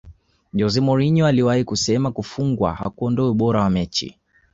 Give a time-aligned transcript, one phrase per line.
[0.53, 4.17] jose mourinho aliwahi kusema kufungwa hakuondoi ubora wa mechi